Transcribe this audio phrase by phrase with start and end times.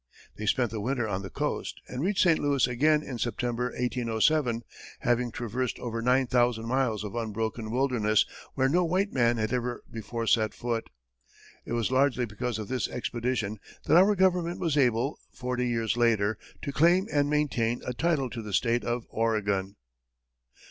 [0.35, 2.39] They spent the winter on the coast, and reached St.
[2.39, 4.63] Louis again in September, 1807,
[5.01, 8.25] having traversed over nine thousand miles of unbroken wilderness
[8.55, 10.89] where no white man had ever before set foot.
[11.65, 16.35] It was largely because of this expedition that our government was able, forty years later,
[16.63, 19.75] to claim and maintain a title to the state of Oregon.